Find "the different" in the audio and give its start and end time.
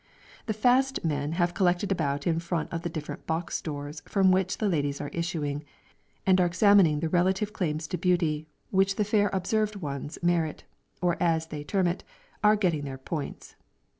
2.81-3.27